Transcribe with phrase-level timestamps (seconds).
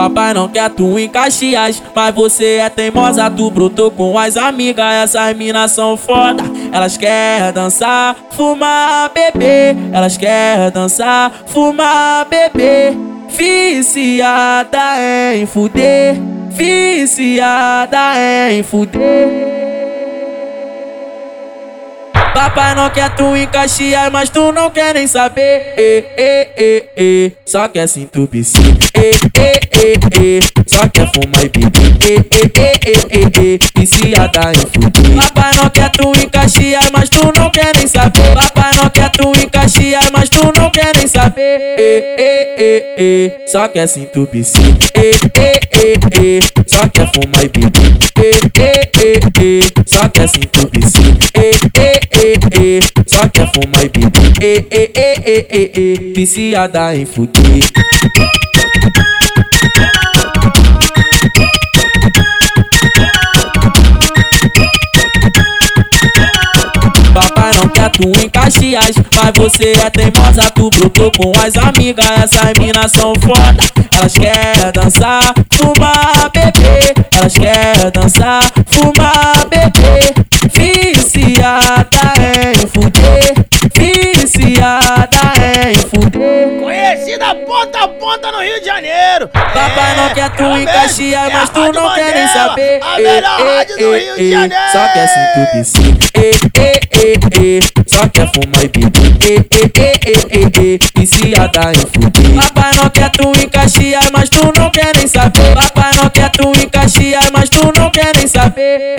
[0.00, 4.86] Papai não quer tu em Caxias, mas você é teimosa, tu brotou com as amigas.
[4.94, 6.42] Essas minas são foda,
[6.72, 9.76] elas querem dançar, fumar, beber.
[9.92, 12.96] Elas querem dançar, fumar, beber.
[13.28, 14.78] Viciada
[15.36, 16.16] em fuder,
[16.48, 18.14] viciada
[18.50, 19.59] em fuder.
[22.40, 25.74] Papai não quer tu em Caxias, mas tu não quer nem saber.
[25.76, 27.32] E, e, e.
[27.44, 28.46] Só quer se entupir.
[28.96, 30.40] E, e, e, e.
[30.66, 31.98] Só quer fumar e beber.
[33.76, 35.16] Viciada em fuder.
[35.16, 38.32] Papai não quer tu em Caxias, mas tu não quer nem saber.
[38.32, 41.76] Papai não quer tu em Caxias, mas tu não quer nem saber.
[43.48, 44.46] Só quer se entupir.
[44.96, 46.40] E, e, e, e.
[46.66, 47.98] Só quer fumar e beber.
[49.84, 50.80] Só quer se entupir.
[52.22, 52.80] E, e, e, e.
[53.06, 54.36] Só quer fumar e beber.
[54.42, 56.12] E, e, e, e, e.
[56.14, 57.64] Viciada em fuder.
[67.14, 72.06] Papai não quer tu em Caxias, mas você é teimosa, tu brotou com as amigas.
[72.06, 73.64] Essas minas são foda,
[73.96, 76.92] elas querem dançar, fumar, beber.
[77.12, 80.12] Elas querem dançar, fumar, beber.
[80.52, 81.99] Viciada
[84.60, 86.60] viciada em fuder.
[86.60, 89.28] Conhecida ponta a ponta no Rio de Janeiro.
[89.28, 92.80] Papai não quer tu em Caxias, é mas tu não quer nem saber.
[92.82, 94.54] A melhor rádio do Rio de Janeiro.
[94.72, 96.10] Só quer se entupir.
[96.16, 97.60] E, e, e, e.
[97.86, 99.16] Só quer fumar e beber.
[99.22, 101.00] E, e, e, e, e.
[101.00, 102.34] Viciada em fuder.
[102.36, 105.54] Papai não quer tu em Caxias, mas tu não quer nem saber.
[105.54, 108.96] Papai não quer tu em Caxias, mas tu não quer nem saber.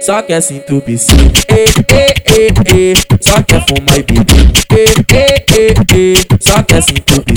[0.00, 0.98] Só quer se entupir.
[1.48, 3.13] E, e, e, e.
[3.34, 4.52] Só quer fumar e beber.
[4.70, 5.26] E, e,
[5.58, 6.38] e, e.
[6.40, 7.36] Só quer se entupir.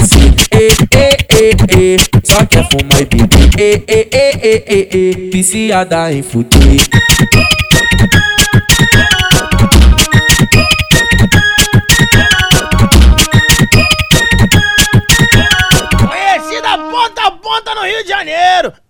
[0.53, 1.97] E, e, e, e.
[2.23, 3.49] Só quer fumar e beber.
[3.57, 5.29] E, e, e, e, e.
[5.31, 6.85] Viciada em fuder.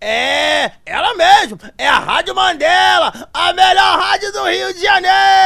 [0.01, 1.57] É, ela mesmo.
[1.77, 5.36] É a Rádio Mandela, a melhor rádio do Rio de Janeiro.